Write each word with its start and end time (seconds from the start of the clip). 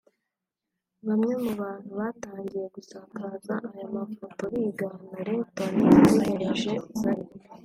Bamwe 1.07 1.33
mu 1.43 1.51
bantu 1.61 1.89
batangiye 1.99 2.65
gusakaza 2.75 3.55
aya 3.71 3.87
mafoto 3.95 4.41
bigana 4.53 5.13
Ringtone 5.25 5.83
ategereje 5.99 6.71
Zari 6.99 7.25